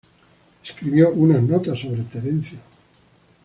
[0.63, 2.57] Escribió unas notas sobre Terencio.